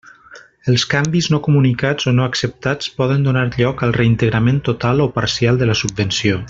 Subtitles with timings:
[0.71, 5.63] Els canvis no comunicats o no acceptats poden donar lloc al reintegrament total o parcial
[5.63, 6.39] de la subvenció.